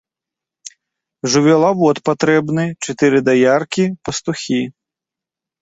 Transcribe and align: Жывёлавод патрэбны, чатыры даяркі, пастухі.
Жывёлавод 1.33 1.97
патрэбны, 2.09 2.65
чатыры 2.87 3.19
даяркі, 3.29 3.85
пастухі. 4.09 4.61